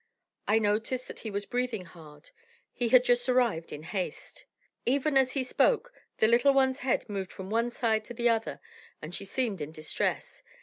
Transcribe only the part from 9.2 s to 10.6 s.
seemed in distress.